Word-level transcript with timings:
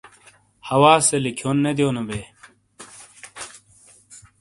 حؤاسے 0.67 1.17
لکھیون 1.25 1.57
نے 1.63 1.71
دیونو 1.77 2.03
بے۔ 2.07 2.19